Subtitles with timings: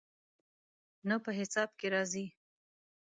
[1.07, 2.25] نه، په حساب کې راځي